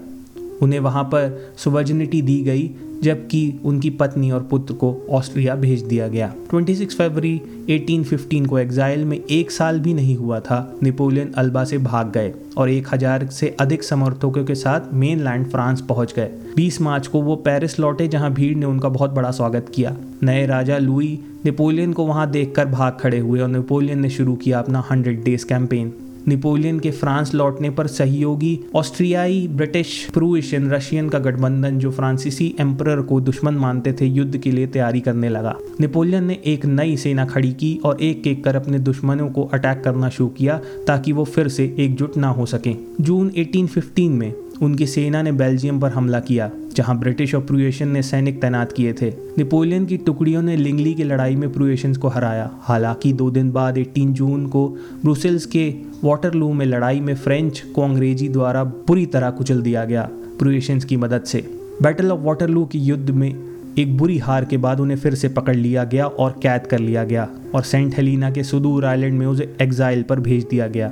उन्हें 0.64 0.80
वहाँ 0.80 1.04
पर 1.04 1.54
सुवर्जनिटी 1.58 2.22
दी 2.22 2.42
गई, 2.44 2.70
जबकि 3.04 3.60
उनकी 3.66 3.90
पत्नी 3.90 4.30
और 4.32 4.44
पुत्र 4.44 4.74
को 4.74 4.96
ऑस्ट्रिया 5.10 5.56
भेज 5.56 5.82
दिया 5.82 6.08
गया। 6.08 6.32
26 6.52 6.96
फरवरी 6.98 7.34
1815 7.70 8.46
को 8.48 8.60
एग्जाइल 8.60 9.04
में 9.06 9.18
एक 9.18 9.52
साल 9.52 9.80
भी 9.80 9.94
नहीं 9.94 10.16
हुआ 10.16 10.40
था, 10.40 10.78
नेपोलियन 10.84 11.32
अल्बा 11.38 11.64
से 11.64 11.78
भाग 11.80 12.12
गए 12.12 12.34
और 12.58 12.70
एक 12.70 12.88
हज़ार 12.94 13.26
से 13.30 13.56
अधिक 13.60 13.84
समर्थकों 13.84 14.44
के 14.46 14.56
साथ 14.56 14.94
मेन 14.94 15.24
लैंड 15.24 15.46
फ्रांस 15.48 15.82
पहुँच 15.82 16.14
गए। 16.14 16.30
20 16.56 16.82
मार्च 16.82 17.08
को 17.08 17.22
वो 17.22 17.36
पेरिस 17.36 17.80
लौटे, 17.80 18.08
जहाँ 18.08 18.32
भीड़ 18.34 18.56
ने 18.58 18.66
उनका 18.66 18.90
बहुत 18.90 19.12
बड़ा 19.12 19.32
स्वागत 19.32 19.72
किया। 19.76 19.96
नए 20.24 20.46
राजा 20.46 20.78
लुई 20.78 21.20
नेपोलियन 21.46 21.94
को 21.94 22.06
वहाँ 22.06 22.30
देखकर 22.32 22.66
भाग 22.66 22.98
खड़े 23.02 23.20
हुए 23.20 23.40
और 23.40 23.48
नेपोलियन 23.48 24.00
ने 24.00 24.10
शुरू 24.10 24.36
किया 24.36 24.60
अपना 24.60 24.84
हंड्रेड 24.92 25.24
डेज़ 25.24 25.46
कैंपेन 25.46 25.94
नेपोलियन 26.28 26.80
के 26.80 26.92
फ्रांस 26.92 27.34
लौटने 27.34 27.70
पर 27.70 27.88
सहयोगी 27.88 28.60
ऑस्ट्रियाई, 28.76 29.48
ब्रिटिश 29.48 30.10
प्रूएशियन 30.14 30.72
रशियन 30.72 31.10
का 31.10 31.20
गठबंधन, 31.20 31.80
जो 31.80 31.92
फ्रांसीसी 31.92 32.56
एम्पर 32.60 33.02
को 33.02 33.22
दुश्मन 33.22 33.54
मानते 33.54 33.94
थे, 33.94 34.06
युद्ध 34.06 34.38
के 34.38 34.52
लिए 34.52 34.68
तैयारी 34.68 35.00
करने 35.00 35.30
लगा। 35.30 35.56
नेपोलियन 35.80 36.24
ने 36.24 36.40
एक 36.46 36.66
नई 36.66 36.98
सेना 36.98 37.26
खड़ी 37.26 37.54
की 37.54 37.80
और 37.86 38.02
एक 38.02 38.28
एक 38.28 38.44
कर 38.44 38.56
अपने 38.56 38.80
दुश्मनों 38.80 39.30
को 39.30 39.44
अटैक 39.44 39.82
करना 39.84 40.10
शुरू 40.10 40.30
किया, 40.30 40.62
ताकि 40.88 41.12
वो 41.12 41.24
फिर 41.24 41.48
से 41.48 41.76
एकजुट 41.80 42.18
ना 42.18 42.28
हो 42.28 42.46
सके। 42.46 42.76
जून 43.02 43.32
1815 43.38 44.10
में 44.10 44.34
उनकी 44.64 44.86
सेना 44.88 45.22
ने 45.22 45.32
बेल्जियम 45.32 45.80
पर 45.80 45.92
हमला 45.92 46.20
किया, 46.20 46.50
जहाँ 46.76 47.00
ब्रिटिश 47.00 47.36
और 47.36 47.42
प्रुएशन 47.42 47.88
ने 47.88 48.02
सैनिक 48.02 48.42
तैनात 48.42 48.72
किए 48.72 48.94
थे। 48.94 49.10
नेपोलियन 49.38 49.86
की 49.86 49.98
टुकड़ियों 49.98 50.42
ने 50.42 50.58
लिंगली 50.58 50.94
की 50.94 51.04
लड़ाई 51.04 51.36
में 51.36 51.54
प्रुएशंस 51.54 51.98
को 51.98 52.08
हराया। 52.08 52.50
हालाँकि 52.62 53.14
दो 53.14 53.30
दिन 53.32 53.52
बाद 53.52 53.78
18 53.78 54.14
जून 54.14 54.48
को 54.48 54.68
ब्रुसेल्स 55.02 55.46
के 55.46 55.74
वाटरलू 56.04 56.54
में 56.54 56.66
लड़ाई 56.66 57.00
में 57.00 57.16
फ्रेंच 57.16 57.60
को 57.76 57.82
अंग्रेज़ी 57.82 58.30
द्वारा 58.30 58.64
बुरी 58.64 59.06
तरह 59.06 59.30
कुचल 59.30 59.62
दिया 59.62 59.86
गया 59.86 60.10
प्रुएशंस 60.40 60.86
की 60.86 60.98
मदद 60.98 61.24
से। 61.24 61.46
बैटल 61.82 62.12
ऑफ़ 62.12 62.20
वाटरलू 62.20 62.66
के 62.66 62.78
युद्ध 62.78 63.10
में 63.10 63.34
एक 63.80 63.98
बुरी 63.98 64.18
हार 64.18 64.46
के 64.46 64.58
बाद 64.58 64.80
उन्हें 64.80 64.98
फिर 64.98 65.16
से 65.16 65.30
पकड़ 65.30 65.56
लिया 65.56 65.84
गया 65.84 66.06
और 66.06 66.32
कैद 66.44 66.68
कर 66.68 66.80
लिया 66.80 67.04
गया 67.04 67.28
और 67.56 67.62
सेंट 67.62 67.96
हेलिना 67.98 68.32
के 68.32 68.44
सुदूर 68.44 68.86
आइलैंड 68.86 69.20
में 69.20 69.26
उसे 69.28 69.56
एग्जाइल 69.62 70.04
पर 70.04 70.20
भेज 70.20 70.44
दिया 70.44 70.68
गया। 70.68 70.92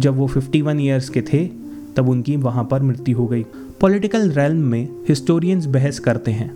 जब 0.00 0.16
वो 0.16 0.26
51 0.28 0.80
ईयर्स 0.80 1.08
के 1.08 1.22
थे 1.22 1.67
तब 1.98 2.08
उनकी 2.08 2.36
वहाँ 2.36 2.64
पर 2.64 2.82
मृत्यु 2.82 3.16
हो 3.16 3.26
गई। 3.26 3.44
पॉलिटिकल 3.80 4.30
रेलम 4.30 4.56
में 4.56 4.88
हिस्टोरियंस 5.08 5.66
बहस 5.66 5.98
करते 5.98 6.30
हैं। 6.30 6.50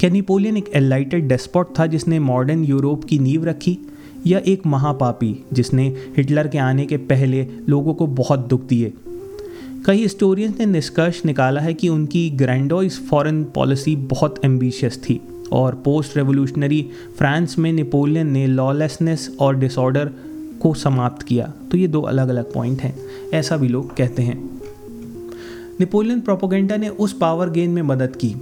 क्या 0.00 0.10
नेपोलियन 0.10 0.56
एक 0.56 0.70
एलाइटेड 0.74 1.28
डेस्पॉट 1.28 1.78
था 1.78 1.86
जिसने 1.86 2.18
मॉडर्न 2.18 2.64
यूरोप 2.64 3.04
की 3.04 3.18
नींव 3.18 3.44
रखी? 3.44 3.78
या 4.26 4.38
एक 4.38 4.66
महापापी 4.66 5.44
जिसने 5.52 5.94
हिटलर 6.16 6.48
के 6.48 6.58
आने 6.58 6.86
के 6.86 6.96
पहले 6.96 7.46
लोगों 7.68 7.94
को 7.94 8.06
बहुत 8.06 8.48
दुख 8.48 8.66
दिए? 8.66 8.92
कई 9.86 9.96
हिस्टोरियंस 9.96 10.58
ने 10.58 10.66
निष्कर्ष 10.66 11.24
निकाला 11.24 11.60
है 11.60 11.74
कि 11.74 11.88
उनकी 11.88 12.30
ग्रैंडोइस 12.30 13.08
फॉरेन 13.08 13.44
पॉलिसी 13.44 13.96
बहुत 13.96 14.40
एम्बिशियस 14.44 14.98
थी 14.98 15.20
और 15.52 15.74
पोस्ट 15.74 16.16
रेवोल्यूशनरी 16.16 16.90
फ्रांस 17.18 17.58
में 17.58 17.72
नेपोलियन 17.72 18.26
ने 18.26 18.46
लॉलेसनेस 18.46 19.36
और 19.40 19.56
डिसऑर्डर 19.56 20.10
को 20.62 20.74
समाप्त 20.74 21.22
किया। 21.22 21.52
तो 21.70 21.78
ये 21.78 21.88
दो 21.88 22.00
अलग 22.00 22.28
अलग 22.28 22.52
पॉइंट 22.52 22.80
हैं, 22.80 22.94
ऐसा 23.34 23.56
भी 23.56 23.68
लोग 23.68 23.96
कहते 23.96 24.22
हैं। 24.22 24.55
नेपोलियन 25.80 26.20
प्रोपोगेंडा 26.20 26.76
ने 26.76 26.88
उस 26.88 27.12
पावर 27.12 27.50
गेन 27.50 27.70
में 27.70 27.82
मदद 27.82 28.16
की। 28.16 28.34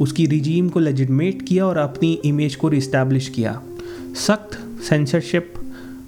उसकी 0.00 0.26
रिजीम 0.26 0.68
को 0.68 0.80
लेजिटमेट 0.80 1.42
किया 1.42 1.66
और 1.66 1.76
अपनी 1.76 2.12
इमेज 2.24 2.56
को 2.56 2.68
रिस्टैब्लिश 2.68 3.28
किया। 3.28 3.60
सख्त 4.26 4.58
सेंसरशिप 4.82 5.54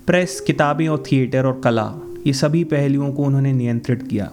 प्रेस 0.06 0.40
किताबें 0.40 0.88
और 0.88 1.02
थिएटर 1.12 1.46
और 1.46 1.60
कला, 1.64 1.92
ये 2.26 2.32
सभी 2.32 2.64
पहलुओं 2.64 3.12
को 3.12 3.22
उन्होंने 3.22 3.52
नियंत्रित 3.52 4.02
किया। 4.02 4.30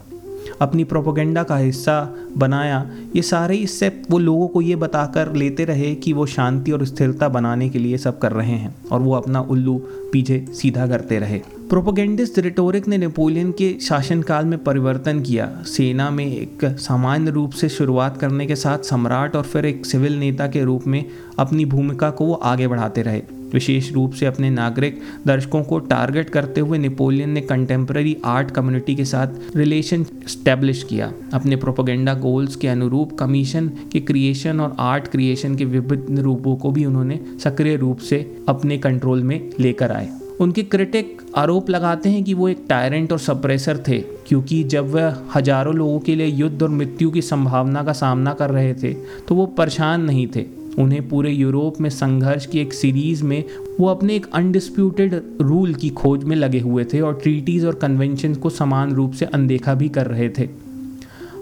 अपनी 0.61 0.83
प्रोपोगेंडा 0.83 1.43
का 1.43 1.57
हिस्सा 1.57 2.15
बनाया। 2.37 2.91
ये 3.15 3.21
सारे 3.21 3.55
इससे 3.55 3.89
वो 4.11 4.19
लोगों 4.19 4.47
को 4.47 4.61
ये 4.61 4.75
बताकर 4.75 5.35
लेते 5.35 5.65
रहे 5.65 5.95
कि 5.95 6.13
वो 6.13 6.25
शांति 6.25 6.71
और 6.71 6.85
स्थिरता 6.85 7.29
बनाने 7.29 7.69
के 7.69 7.79
लिए 7.79 7.97
सब 7.97 8.19
कर 8.19 8.31
रहे 8.31 8.51
हैं 8.51 8.75
और 8.91 8.99
वो 8.99 9.13
अपना 9.13 9.41
उल्लू 9.41 9.81
पीछे 10.11 10.45
सीधा 10.51 10.87
करते 10.87 11.19
रहे। 11.19 11.41
प्रोपोगेंडिस्ट 11.69 12.37
रिटोरिक 12.39 12.87
ने 12.87 12.97
नेपोलियन 12.97 13.51
के 13.51 13.77
शासनकाल 13.81 14.45
में 14.45 14.63
परिवर्तन 14.63 15.19
किया। 15.21 15.47
सेना 15.67 16.09
में 16.09 16.25
एक 16.25 16.63
सामान्य 16.79 17.31
रूप 17.31 17.51
से 17.51 17.69
शुरुआत 17.69 18.17
करने 18.17 18.45
के 18.45 18.55
साथ 18.55 18.83
सम्राट 18.83 19.35
और 19.35 19.43
फिर 19.43 19.65
एक 19.65 19.85
सिविल 19.85 20.17
नेता 20.19 20.47
के 20.47 20.63
रूप 20.63 20.87
में 20.87 21.03
अपनी 21.39 21.65
भूमिका 21.65 22.09
को 22.09 22.25
वो 22.25 22.33
आगे 22.33 22.67
बढ़ाते 22.67 23.01
रहे। 23.01 23.21
विशेष 23.53 23.91
रूप 23.93 24.13
से 24.13 24.25
अपने 24.25 24.49
नागरिक 24.49 25.01
दर्शकों 25.27 25.63
को 25.63 25.79
टारगेट 25.79 26.29
करते 26.29 26.61
हुए 26.61 26.77
नेपोलियन 26.77 27.29
ने 27.29 27.41
कंटेम्प्रेरी 27.41 28.15
आर्ट 28.25 28.51
कम्युनिटी 28.51 28.95
के 28.95 29.05
साथ 29.05 29.55
रिलेशन 29.55 30.05
स्टैब्लिश 30.27 30.83
किया। 30.83 31.11
अपने 31.33 31.55
प्रोपोगेंडा 31.55 32.13
गोल्स 32.13 32.55
के 32.55 32.67
अनुरूप 32.67 33.17
कमीशन 33.19 33.67
के 33.91 33.99
क्रिएशन 33.99 34.59
और 34.59 34.75
आर्ट 34.79 35.07
क्रिएशन 35.07 35.55
के 35.55 35.65
विभिन्न 35.65 36.17
रूपों 36.17 36.55
को 36.55 36.71
भी 36.71 36.85
उन्होंने 36.85 37.19
सक्रिय 37.43 37.75
रूप 37.75 37.97
से 37.99 38.21
अपने 38.49 38.77
कंट्रोल 38.77 39.23
में 39.23 39.49
लेकर 39.59 39.91
आए। 39.91 40.09
उनके 40.39 40.63
क्रिटिक 40.63 41.21
आरोप 41.35 41.69
लगाते 41.69 42.09
हैं 42.09 42.23
कि 42.23 42.33
वो 42.33 42.47
एक 42.49 42.65
टायरेंट 42.69 43.11
और 43.11 43.19
सप्रेसर 43.19 43.77
थे, 43.87 43.97
क्योंकि 44.27 44.63
जब 44.63 44.91
वह 44.91 45.17
हज़ारों 45.35 45.73
लोगों 45.75 45.99
के 45.99 46.15
लिए 46.15 46.27
युद्ध 46.27 46.63
और 46.63 46.69
मृत्यु 46.69 47.09
की 47.11 47.21
संभावना 47.21 47.83
का 47.83 47.93
सामना 47.93 48.33
कर 48.33 48.49
रहे 48.49 48.73
थे 48.73 48.93
तो 49.27 49.35
वो 49.35 49.45
परेशान 49.57 50.01
नहीं 50.01 50.27
थे। 50.35 50.45
उन्हें 50.79 51.07
पूरे 51.09 51.31
यूरोप 51.31 51.79
में 51.81 51.89
संघर्ष 51.89 52.45
की 52.45 52.59
एक 52.59 52.73
सीरीज़ 52.73 53.23
में 53.23 53.43
वो 53.79 53.87
अपने 53.87 54.15
एक 54.15 54.25
अनडिस्प्यूटेड 54.33 55.21
रूल 55.41 55.73
की 55.73 55.89
खोज 55.91 56.23
में 56.23 56.35
लगे 56.35 56.59
हुए 56.59 56.85
थे 56.85 57.01
और 57.01 57.19
ट्रीटीज़ 57.23 57.65
और 57.67 57.75
कन्वेंशन 57.75 58.35
को 58.35 58.49
समान 58.51 58.93
रूप 58.93 59.13
से 59.13 59.25
अनदेखा 59.25 59.73
भी 59.73 59.89
कर 59.89 60.07
रहे 60.07 60.29
थे। 60.29 60.49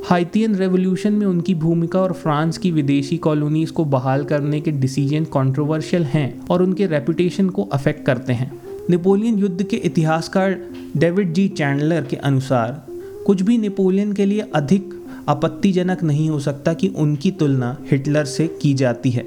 हाइतियन 0.09 0.55
रेवोल्यूशन 0.55 1.13
में 1.13 1.25
उनकी 1.27 1.55
भूमिका 1.55 1.99
और 1.99 2.13
फ्रांस 2.13 2.57
की 2.57 2.71
विदेशी 2.71 3.17
कॉलोनीज 3.17 3.71
को 3.71 3.85
बहाल 3.87 4.23
करने 4.23 4.59
के 4.61 4.71
डिसीज़न 4.73 5.23
कंट्रोवर्शियल 5.33 6.03
हैं 6.05 6.47
और 6.47 6.63
उनके 6.63 6.85
रेपुटेशन 6.87 7.49
को 7.49 7.63
अफेक्ट 7.63 8.05
करते 8.05 8.33
हैं। 8.33 8.51
नेपोलियन 8.89 9.37
युद्ध 9.37 9.63
के 9.63 9.77
इतिहासकार 9.77 10.59
डेविड 10.97 11.33
जी 11.33 11.47
चैंडलर 11.47 12.01
के 12.01 12.15
अनुसार, 12.15 12.85
कुछ 13.25 13.41
भी 13.41 13.57
नेपोलियन 13.57 14.13
के 14.13 14.25
लिए 14.25 14.39
अधिक 14.55 14.93
आपत्तिजनक 15.27 16.03
नहीं 16.03 16.29
हो 16.29 16.39
सकता 16.39 16.73
कि 16.73 16.87
उनकी 16.87 17.31
तुलना 17.31 17.77
हिटलर 17.91 18.25
से 18.25 18.47
की 18.61 18.73
जाती 18.73 19.11
है। 19.11 19.25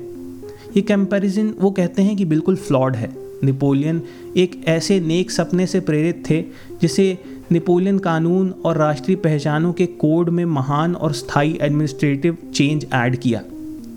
ये 0.77 0.81
कंपैरिजन 0.83 1.55
वो 1.61 1.71
कहते 1.71 2.03
हैं 2.03 2.17
कि 2.17 2.25
बिल्कुल 2.25 2.57
फ्लॉड 2.57 2.97
है। 2.97 3.11
नेपोलियन 3.45 4.03
एक 4.37 4.65
ऐसे 4.69 5.01
नेक 5.01 5.31
सपने 5.31 5.67
से 5.67 5.81
प्रेरित 5.81 6.23
थे, 6.31 6.45
जिसे 6.83 7.19
नेपोलियन 7.53 7.99
कानून 7.99 8.51
और 8.65 8.77
राष्ट्रीय 8.77 9.17
पहचानों 9.17 9.73
के 9.73 9.87
कोड 9.87 10.29
में 10.29 10.45
महान 10.45 10.95
और 10.95 11.13
स्थायी 11.13 11.59
एडमिनिस्ट्रेटिव 11.63 12.39
चेंज 12.55 12.87
ऐड 12.95 13.17
किया, 13.17 13.43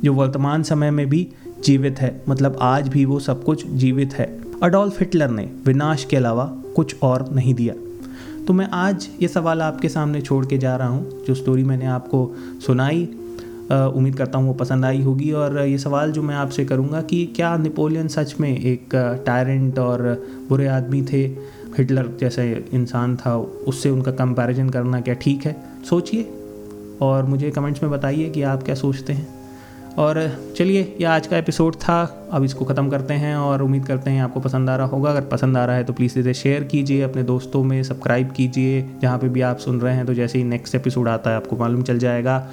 जो 0.03 0.13
वर्तमान 0.13 0.63
समय 0.63 0.91
में 0.91 1.09
भी 1.09 1.27
जीवित 1.63 1.99
है 1.99 2.21
मतलब 2.29 2.57
आज 2.61 2.87
भी 2.87 3.05
वो 3.05 3.19
सब 3.19 3.43
कुछ 3.43 3.67
जीवित 3.67 4.13
है। 4.13 4.40
अडोल्फ 4.63 4.99
हिटलर 4.99 5.29
ने 5.29 5.43
विनाश 5.65 6.03
के 6.05 6.17
अलावा 6.17 6.43
कुछ 6.75 6.95
और 7.03 7.27
नहीं 7.33 7.53
दिया। 7.53 7.73
तो 8.47 8.53
मैं 8.53 8.67
आज 8.73 9.07
ये 9.21 9.27
सवाल 9.27 9.61
आपके 9.61 9.89
सामने 9.89 10.21
छोड़ 10.21 10.45
के 10.45 10.57
जा 10.57 10.75
रहा 10.75 10.87
हूँ। 10.87 11.23
जो 11.25 11.35
स्टोरी 11.35 11.63
मैंने 11.63 11.85
आपको 11.85 12.19
सुनाई 12.65 13.03
उम्मीद 13.71 14.15
करता 14.15 14.37
हूँ 14.37 14.47
वो 14.47 14.53
पसंद 14.53 14.85
आई 14.85 15.01
होगी। 15.01 15.31
और 15.31 15.59
ये 15.59 15.77
सवाल 15.77 16.11
जो 16.11 16.23
मैं 16.23 16.35
आपसे 16.35 16.65
करूँगा 16.65 17.01
कि 17.01 17.25
क्या 17.35 17.55
नेपोलियन 17.57 18.07
सच 18.07 18.35
में 18.39 18.49
एक 18.49 18.95
टायरेंट 19.25 19.79
और 19.79 20.03
बुरे 20.49 20.67
आदमी 20.67 21.01
थे? 21.03 21.25
हिटलर 21.77 22.15
जैसे 22.19 22.51
इंसान 22.73 23.15
था, 23.17 23.37
उससे 23.37 23.89
उनका 23.89 24.11
कंपैरिजन 24.13 24.69
करना 24.69 25.01
क्या 25.01 25.13
ठीक 25.15 25.45
है? 25.45 25.55
सोचिए 25.89 26.31
और 27.01 27.23
मुझे 27.25 27.51
कमेंट्स 27.51 27.83
में 27.83 27.91
बताइए 27.91 28.29
कि 28.29 28.41
आप 28.43 28.63
क्या 28.63 28.75
सोचते 28.77 29.13
हैं। 29.13 29.40
और 29.97 30.17
चलिए, 30.57 30.81
ये 30.99 31.05
आज 31.05 31.27
का 31.27 31.37
एपिसोड 31.37 31.75
था। 31.75 32.29
अब 32.31 32.43
इसको 32.43 32.65
ख़त्म 32.65 32.89
करते 32.89 33.13
हैं 33.13 33.35
और 33.35 33.61
उम्मीद 33.61 33.85
करते 33.85 34.11
हैं 34.11 34.21
आपको 34.23 34.39
पसंद 34.39 34.69
आ 34.69 34.75
रहा 34.75 34.87
होगा। 34.87 35.09
अगर 35.09 35.21
पसंद 35.27 35.57
आ 35.57 35.65
रहा 35.65 35.75
है 35.75 35.83
तो 35.83 35.93
प्लीज़ 35.93 36.19
इसे 36.19 36.33
शेयर 36.33 36.63
कीजिए, 36.63 37.01
अपने 37.01 37.23
दोस्तों 37.23 37.63
में 37.63 37.81
सब्सक्राइब 37.83 38.31
कीजिए, 38.31 38.85
जहाँ 39.01 39.17
पे 39.19 39.29
भी 39.29 39.41
आप 39.41 39.57
सुन 39.57 39.81
रहे 39.81 39.95
हैं 39.95 40.05
तो 40.05 40.13
जैसे 40.13 40.37
ही 40.37 40.43
नेक्स्ट 40.43 40.75
एपिसोड 40.75 41.07
आता 41.07 41.29
है 41.29 41.35
आपको 41.35 41.57
मालूम 41.57 41.81
चल 41.81 41.99
जाएगा। 41.99 42.47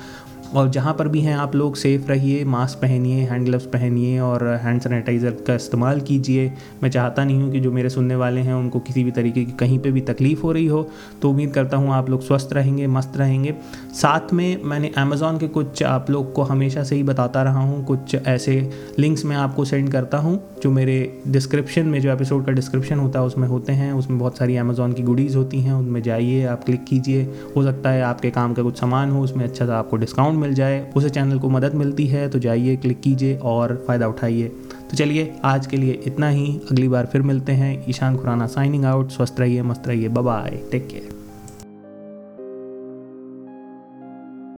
और 0.56 0.68
जहाँ 0.70 0.92
पर 0.94 1.08
भी 1.08 1.20
हैं, 1.20 1.34
आप 1.36 1.54
लोग 1.54 1.74
सेफ़ 1.76 2.06
रहिए 2.08 2.44
मास्क 2.44 2.78
पहनिए 2.78 3.24
हैंड 3.24 3.44
ग्लव्स 3.46 3.64
पहनिए 3.66 4.18
और 4.20 4.46
हैंड 4.62 4.80
सैनिटाइज़र 4.80 5.30
का 5.46 5.54
इस्तेमाल 5.54 6.00
कीजिए। 6.00 6.52
मैं 6.82 6.90
चाहता 6.90 7.24
नहीं 7.24 7.40
हूँ 7.42 7.50
कि 7.52 7.60
जो 7.60 7.72
मेरे 7.72 7.88
सुनने 7.88 8.16
वाले 8.16 8.40
हैं, 8.40 8.54
उनको 8.54 8.80
किसी 8.80 9.04
भी 9.04 9.10
तरीके 9.10 9.44
की 9.44 9.52
कहीं 9.52 9.78
पे 9.78 9.90
भी 9.90 10.00
तकलीफ़ 10.00 10.42
हो 10.42 10.52
रही 10.52 10.66
हो। 10.66 10.82
तो 11.22 11.30
उम्मीद 11.30 11.52
करता 11.52 11.76
हूँ 11.76 11.92
आप 11.92 12.10
लोग 12.10 12.22
स्वस्थ 12.22 12.52
रहेंगे, 12.52 12.86
मस्त 12.86 13.16
रहेंगे। 13.16 13.54
साथ 13.98 14.32
में 14.32 14.62
मैंने 14.62 14.90
अमेज़ोन 14.98 15.38
के 15.38 15.46
कुछ 15.48 15.82
आप 15.82 16.10
लोग 16.10 16.32
को 16.32 16.42
हमेशा 16.42 16.82
से 16.82 16.96
ही 16.96 17.02
बताता 17.02 17.42
रहा 17.42 17.60
हूँ, 17.60 17.84
कुछ 17.84 18.14
ऐसे 18.14 18.70
लिंक्स 18.98 19.24
मैं 19.24 19.36
आपको 19.36 19.64
सेंड 19.64 19.90
करता 19.92 20.18
हूँ, 20.18 20.38
जो 20.62 20.70
मेरे 20.70 21.22
डिस्क्रिप्शन 21.28 21.86
में, 21.86 22.00
जो 22.00 22.12
एपिसोड 22.12 22.44
का 22.46 22.52
डिस्क्रिप्शन 22.52 22.98
होता 22.98 23.18
है, 23.18 23.26
उसमें 23.26 23.48
होते 23.48 23.72
हैं। 23.72 23.92
उसमें 23.92 24.18
बहुत 24.18 24.38
सारी 24.38 24.56
अमेज़ोन 24.56 24.92
की 24.92 25.02
गुडीज़ 25.02 25.36
होती 25.36 25.60
हैं, 25.60 25.72
उनमें 25.72 26.02
जाइए, 26.02 26.44
आप 26.44 26.64
क्लिक 26.64 26.84
कीजिए। 26.84 27.24
हो 27.56 27.62
सकता 27.62 27.90
है 27.90 28.02
आपके 28.02 28.30
काम 28.30 28.54
का 28.54 28.62
कुछ 28.62 28.80
सामान 28.80 29.10
हो, 29.10 29.22
उसमें 29.22 29.44
अच्छा 29.44 29.66
सा 29.66 29.78
आपको 29.78 29.96
डिस्काउंट 29.96 30.40
मिल 30.40 30.54
जाए। 30.54 30.80
उसे 30.96 31.10
चैनल 31.10 31.38
को 31.38 31.50
मदद 31.50 31.74
मिलती 31.74 32.06
है 32.06 32.28
तो 32.28 32.38
जाइए 32.38 32.76
क्लिक 32.76 33.00
कीजिए 33.00 33.36
और 33.36 33.84
फ़ायदा 33.86 34.08
उठाइए। 34.08 34.48
तो 34.90 34.96
चलिए, 34.96 35.32
आज 35.44 35.66
के 35.66 35.76
लिए 35.76 36.00
इतना 36.06 36.28
ही। 36.28 36.60
अगली 36.70 36.88
बार 36.88 37.06
फिर 37.06 37.22
मिलते 37.22 37.52
हैं। 37.52 37.84
ईशान 37.88 38.16
खुराना 38.16 38.46
साइनिंग 38.46 38.84
आउट 38.84 39.10
स्वस्थ 39.10 39.40
रहिए, 39.40 39.62
मस्त 39.62 39.88
रहिए। 39.88 40.08
Bye 40.08 40.60
take 40.72 40.88
care 40.88 41.17